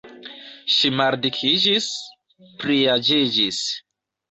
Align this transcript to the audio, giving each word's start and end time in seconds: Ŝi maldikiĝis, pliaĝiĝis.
Ŝi 0.75 0.89
maldikiĝis, 1.01 1.91
pliaĝiĝis. 2.65 3.63